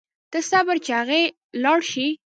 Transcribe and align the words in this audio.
ته 0.31 0.39
صبر 0.49 0.75
چې 0.85 0.91
اغئ 1.01 1.23
لاړ 1.63 1.79
شي. 1.91 2.07